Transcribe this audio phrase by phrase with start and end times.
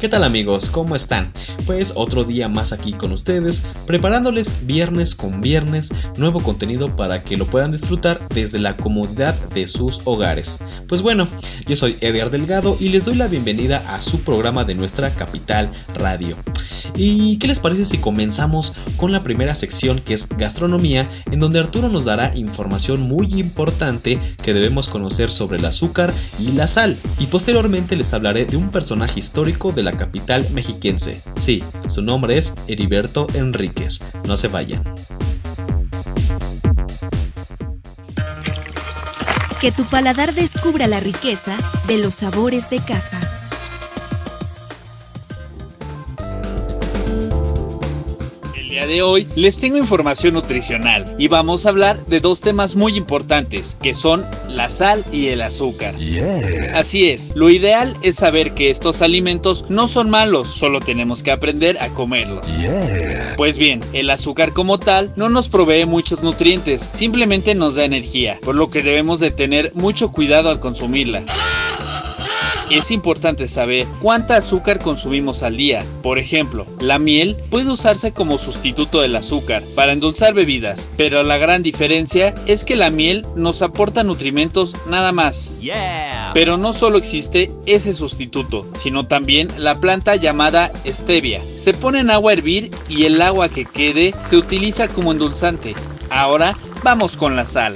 [0.00, 0.70] ¿Qué tal amigos?
[0.70, 1.32] ¿Cómo están?
[1.66, 7.36] Pues otro día más aquí con ustedes, preparándoles viernes con viernes nuevo contenido para que
[7.36, 10.60] lo puedan disfrutar desde la comodidad de sus hogares.
[10.88, 11.26] Pues bueno,
[11.66, 15.68] yo soy Edgar Delgado y les doy la bienvenida a su programa de nuestra capital
[15.94, 16.36] radio.
[16.94, 21.58] ¿Y qué les parece si comenzamos con la primera sección que es gastronomía, en donde
[21.58, 26.96] Arturo nos dará información muy importante que debemos conocer sobre el azúcar y la sal?
[27.18, 31.20] Y posteriormente les hablaré de un personaje histórico de la capital mexiquense.
[31.38, 34.00] Sí, su nombre es Heriberto Enríquez.
[34.24, 34.84] No se vayan.
[39.60, 41.56] Que tu paladar descubra la riqueza
[41.88, 43.47] de los sabores de casa.
[48.88, 53.76] De hoy les tengo información nutricional y vamos a hablar de dos temas muy importantes
[53.80, 55.94] que son la sal y el azúcar.
[56.74, 61.30] Así es, lo ideal es saber que estos alimentos no son malos, solo tenemos que
[61.30, 62.52] aprender a comerlos.
[63.36, 68.38] Pues bien, el azúcar como tal no nos provee muchos nutrientes, simplemente nos da energía,
[68.42, 71.22] por lo que debemos de tener mucho cuidado al consumirla.
[72.70, 75.86] Es importante saber cuánta azúcar consumimos al día.
[76.02, 81.38] Por ejemplo, la miel puede usarse como sustituto del azúcar para endulzar bebidas, pero la
[81.38, 85.54] gran diferencia es que la miel nos aporta nutrimentos nada más.
[86.34, 91.40] Pero no solo existe ese sustituto, sino también la planta llamada stevia.
[91.54, 95.74] Se pone en agua a hervir y el agua que quede se utiliza como endulzante.
[96.10, 97.74] Ahora vamos con la sal.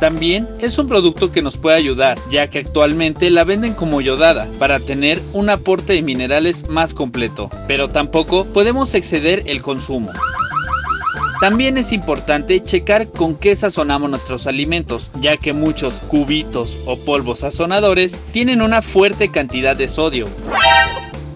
[0.00, 4.48] También es un producto que nos puede ayudar, ya que actualmente la venden como yodada
[4.58, 10.10] para tener un aporte de minerales más completo, pero tampoco podemos exceder el consumo.
[11.40, 17.40] También es importante checar con qué sazonamos nuestros alimentos, ya que muchos cubitos o polvos
[17.40, 20.28] sazonadores tienen una fuerte cantidad de sodio.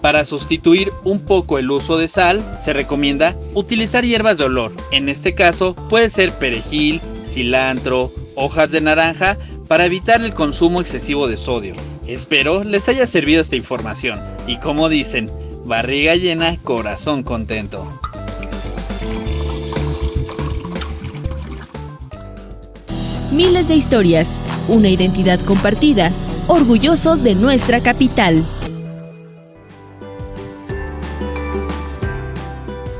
[0.01, 4.73] Para sustituir un poco el uso de sal, se recomienda utilizar hierbas de olor.
[4.91, 11.27] En este caso puede ser perejil, cilantro, hojas de naranja para evitar el consumo excesivo
[11.27, 11.73] de sodio.
[12.07, 15.31] Espero les haya servido esta información y como dicen,
[15.65, 17.99] barriga llena, corazón contento.
[23.31, 26.11] Miles de historias, una identidad compartida,
[26.47, 28.45] orgullosos de nuestra capital.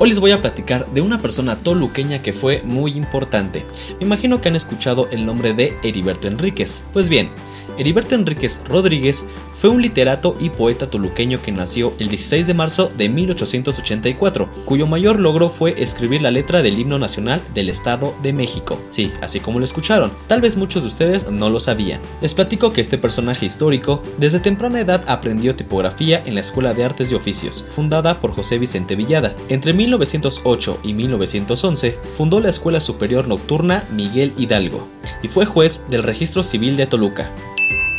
[0.03, 3.65] Hoy les voy a platicar de una persona toluqueña que fue muy importante.
[4.01, 6.83] Me imagino que han escuchado el nombre de Heriberto Enríquez.
[6.91, 7.31] Pues bien,
[7.77, 12.91] Heriberto Enríquez Rodríguez fue un literato y poeta toluqueño que nació el 16 de marzo
[12.97, 18.33] de 1884, cuyo mayor logro fue escribir la letra del himno nacional del Estado de
[18.33, 18.77] México.
[18.89, 20.11] Sí, así como lo escucharon.
[20.27, 22.01] Tal vez muchos de ustedes no lo sabían.
[22.21, 26.83] Les platico que este personaje histórico desde temprana edad aprendió tipografía en la Escuela de
[26.83, 29.33] Artes y Oficios, fundada por José Vicente Villada.
[29.47, 34.87] Entre 1908 y 1911 fundó la Escuela Superior Nocturna Miguel Hidalgo
[35.21, 37.31] y fue juez del Registro Civil de Toluca.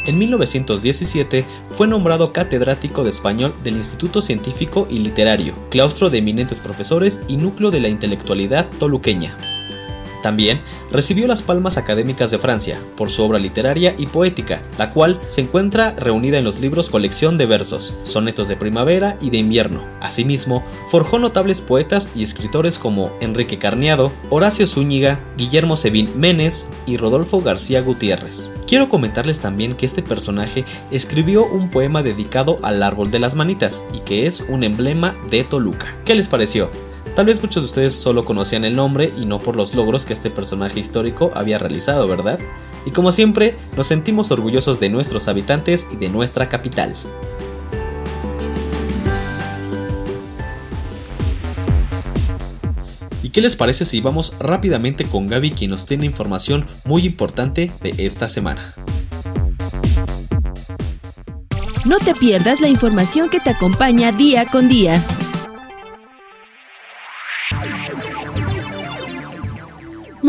[0.07, 6.61] En 1917 fue nombrado catedrático de español del Instituto Científico y Literario, claustro de eminentes
[6.61, 9.37] profesores y núcleo de la intelectualidad toluqueña.
[10.25, 15.21] También recibió las Palmas Académicas de Francia por su obra literaria y poética, la cual
[15.27, 19.85] se encuentra reunida en los libros Colección de Versos, Sonetos de Primavera y de Invierno.
[20.01, 26.97] Asimismo, forjó notables poetas y escritores como Enrique Carniado, Horacio Zúñiga, Guillermo Sevín Menes y
[26.97, 28.55] Rodolfo García Gutiérrez.
[28.67, 33.85] Quiero comentarles también que este personaje escribió un poema dedicado al árbol de las manitas
[33.93, 35.99] y que es un emblema de Toluca.
[36.07, 36.71] ¿Qué les pareció?
[37.15, 40.13] Tal vez muchos de ustedes solo conocían el nombre y no por los logros que
[40.13, 42.41] este personaje histórico había realizado, ¿verdad?
[42.87, 46.93] Y como siempre, nos sentimos orgullosos de nuestros habitantes y de nuestra capital.
[53.23, 57.71] ¿Y qué les parece si vamos rápidamente con Gaby quien nos tiene información muy importante
[57.81, 58.75] de esta semana?
[61.85, 65.01] No te pierdas la información que te acompaña día con día.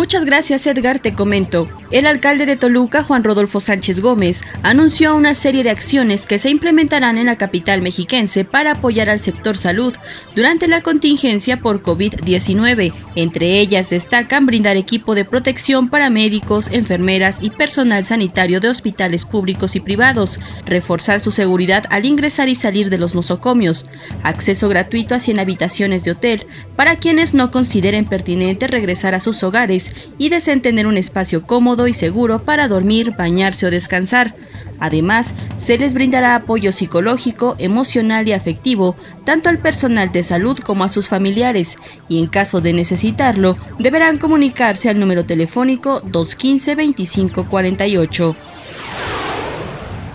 [0.06, 1.68] Muchas gracias Edgar, te comento.
[1.92, 6.50] El alcalde de Toluca, Juan Rodolfo Sánchez Gómez, anunció una serie de acciones que se
[6.50, 9.94] implementarán en la capital mexiquense para apoyar al sector salud
[10.36, 12.92] durante la contingencia por COVID-19.
[13.16, 19.24] Entre ellas destacan brindar equipo de protección para médicos, enfermeras y personal sanitario de hospitales
[19.24, 23.86] públicos y privados, reforzar su seguridad al ingresar y salir de los nosocomios,
[24.24, 29.44] acceso gratuito a 100 habitaciones de hotel para quienes no consideren pertinente regresar a sus
[29.44, 34.34] hogares y deseen tener un espacio cómodo y seguro para dormir, bañarse o descansar.
[34.80, 40.84] Además, se les brindará apoyo psicológico, emocional y afectivo tanto al personal de salud como
[40.84, 41.78] a sus familiares
[42.10, 48.36] y en caso de necesitarlo, deberán comunicarse al número telefónico 215 2548.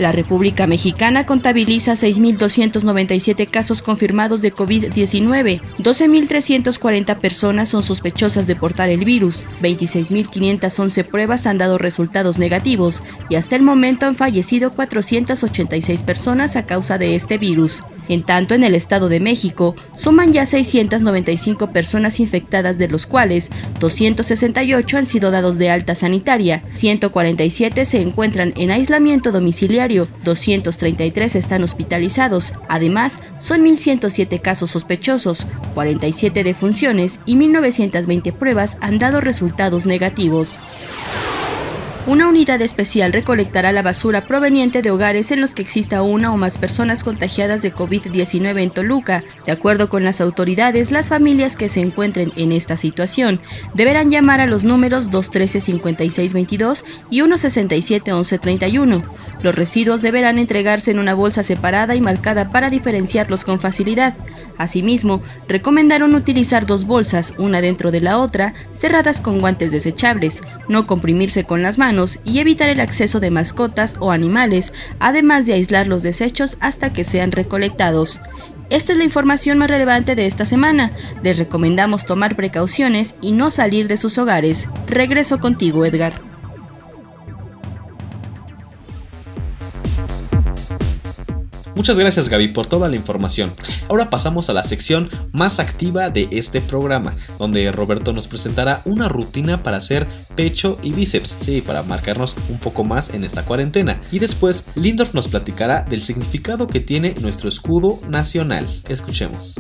[0.01, 5.61] La República Mexicana contabiliza 6.297 casos confirmados de COVID-19.
[5.77, 9.47] 12.340 personas son sospechosas de portar el virus.
[9.61, 16.65] 26.511 pruebas han dado resultados negativos y hasta el momento han fallecido 486 personas a
[16.65, 17.83] causa de este virus.
[18.11, 23.53] En tanto, en el Estado de México suman ya 695 personas infectadas, de los cuales
[23.79, 31.63] 268 han sido dados de alta sanitaria, 147 se encuentran en aislamiento domiciliario, 233 están
[31.63, 32.55] hospitalizados.
[32.69, 40.59] Además, son 1.107 casos sospechosos, 47 defunciones y 1.920 pruebas han dado resultados negativos.
[42.11, 46.37] Una unidad especial recolectará la basura proveniente de hogares en los que exista una o
[46.37, 49.23] más personas contagiadas de COVID-19 en Toluca.
[49.47, 53.41] De acuerdo con las autoridades, las familias que se encuentren en esta situación
[53.75, 59.05] deberán llamar a los números 213-5622 y 167-1131.
[59.45, 64.15] Los residuos deberán entregarse en una bolsa separada y marcada para diferenciarlos con facilidad.
[64.59, 70.89] Asimismo, recomendaron utilizar dos bolsas, una dentro de la otra, cerradas con guantes desechables, no
[70.89, 75.87] comprimirse con las manos y evitar el acceso de mascotas o animales, además de aislar
[75.87, 78.21] los desechos hasta que sean recolectados.
[78.71, 80.93] Esta es la información más relevante de esta semana.
[81.23, 84.69] Les recomendamos tomar precauciones y no salir de sus hogares.
[84.87, 86.30] Regreso contigo, Edgar.
[91.81, 93.55] Muchas gracias Gaby por toda la información.
[93.89, 99.09] Ahora pasamos a la sección más activa de este programa, donde Roberto nos presentará una
[99.09, 100.07] rutina para hacer
[100.37, 103.99] pecho y bíceps, sí, para marcarnos un poco más en esta cuarentena.
[104.13, 108.67] Y después Lindorf nos platicará del significado que tiene nuestro escudo nacional.
[108.91, 109.59] Escuchemos.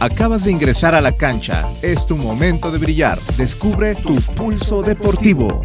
[0.00, 1.64] Acabas de ingresar a la cancha.
[1.82, 3.20] Es tu momento de brillar.
[3.36, 5.64] Descubre tu pulso deportivo.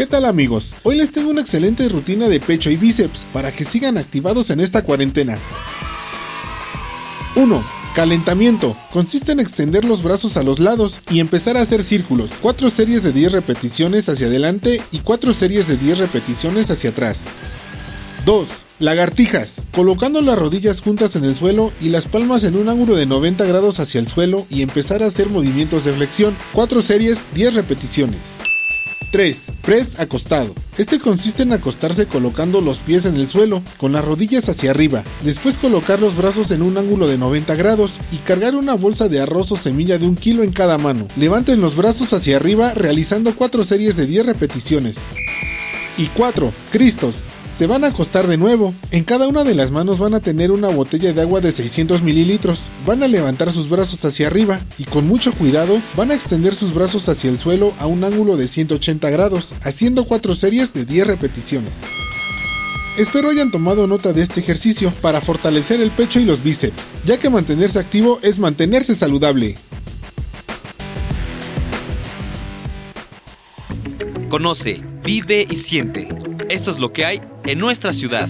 [0.00, 0.76] ¿Qué tal amigos?
[0.82, 4.60] Hoy les tengo una excelente rutina de pecho y bíceps para que sigan activados en
[4.60, 5.38] esta cuarentena.
[7.36, 7.62] 1.
[7.94, 8.74] Calentamiento.
[8.90, 12.30] Consiste en extender los brazos a los lados y empezar a hacer círculos.
[12.40, 17.18] 4 series de 10 repeticiones hacia adelante y 4 series de 10 repeticiones hacia atrás.
[18.24, 18.48] 2.
[18.78, 19.56] Lagartijas.
[19.70, 23.44] Colocando las rodillas juntas en el suelo y las palmas en un ángulo de 90
[23.44, 26.34] grados hacia el suelo y empezar a hacer movimientos de flexión.
[26.54, 28.38] 4 series, 10 repeticiones.
[29.10, 29.52] 3.
[29.62, 30.54] Press acostado.
[30.78, 35.04] Este consiste en acostarse colocando los pies en el suelo, con las rodillas hacia arriba,
[35.22, 39.20] después colocar los brazos en un ángulo de 90 grados y cargar una bolsa de
[39.20, 41.06] arroz o semilla de un kilo en cada mano.
[41.16, 44.96] Levanten los brazos hacia arriba realizando 4 series de 10 repeticiones.
[45.98, 46.52] Y 4.
[46.70, 47.16] Cristos.
[47.50, 48.72] Se van a acostar de nuevo.
[48.92, 52.02] En cada una de las manos van a tener una botella de agua de 600
[52.02, 52.68] mililitros.
[52.86, 56.72] Van a levantar sus brazos hacia arriba y con mucho cuidado van a extender sus
[56.72, 61.08] brazos hacia el suelo a un ángulo de 180 grados, haciendo 4 series de 10
[61.08, 61.72] repeticiones.
[62.96, 67.18] Espero hayan tomado nota de este ejercicio para fortalecer el pecho y los bíceps, ya
[67.18, 69.56] que mantenerse activo es mantenerse saludable.
[74.28, 76.19] Conoce, vive y siente.
[76.50, 78.28] Esto es lo que hay en nuestra ciudad.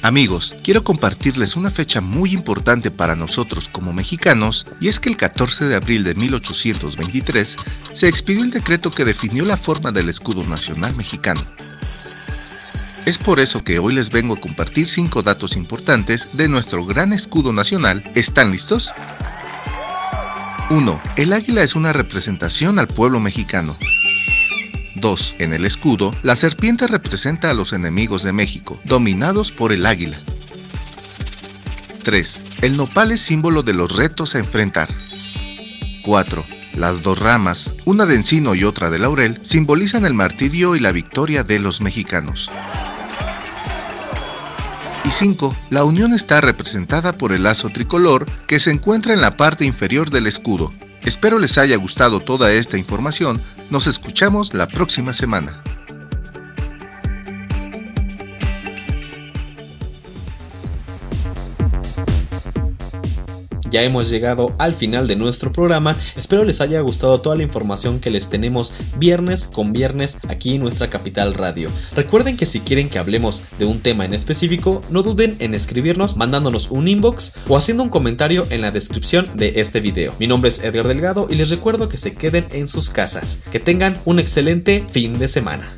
[0.00, 5.18] Amigos, quiero compartirles una fecha muy importante para nosotros como mexicanos, y es que el
[5.18, 7.56] 14 de abril de 1823
[7.92, 11.42] se expidió el decreto que definió la forma del escudo nacional mexicano.
[13.04, 17.12] Es por eso que hoy les vengo a compartir cinco datos importantes de nuestro gran
[17.12, 18.10] escudo nacional.
[18.14, 18.94] ¿Están listos?
[20.70, 21.00] 1.
[21.16, 23.78] El águila es una representación al pueblo mexicano.
[24.96, 25.36] 2.
[25.38, 30.18] En el escudo, la serpiente representa a los enemigos de México, dominados por el águila.
[32.02, 32.42] 3.
[32.62, 34.90] El nopal es símbolo de los retos a enfrentar.
[36.04, 36.44] 4.
[36.74, 40.92] Las dos ramas, una de encino y otra de laurel, simbolizan el martirio y la
[40.92, 42.50] victoria de los mexicanos.
[45.08, 49.64] 25, la unión está representada por el lazo tricolor que se encuentra en la parte
[49.64, 50.70] inferior del escudo.
[51.00, 53.42] Espero les haya gustado toda esta información.
[53.70, 55.62] Nos escuchamos la próxima semana.
[63.70, 68.00] Ya hemos llegado al final de nuestro programa, espero les haya gustado toda la información
[68.00, 71.70] que les tenemos viernes con viernes aquí en nuestra capital radio.
[71.94, 76.16] Recuerden que si quieren que hablemos de un tema en específico, no duden en escribirnos
[76.16, 80.14] mandándonos un inbox o haciendo un comentario en la descripción de este video.
[80.18, 83.40] Mi nombre es Edgar Delgado y les recuerdo que se queden en sus casas.
[83.50, 85.77] Que tengan un excelente fin de semana.